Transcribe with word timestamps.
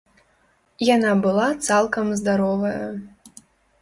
Яна 0.95 1.11
была 1.27 1.49
цалкам 1.67 2.05
здаровая. 2.23 2.83